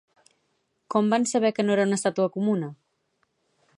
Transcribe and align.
Com 0.95 1.11
van 1.13 1.27
saber 1.33 1.51
que 1.57 1.65
no 1.67 1.75
era 1.75 1.85
una 1.91 1.99
estàtua 2.01 2.27
comuna? 2.39 2.71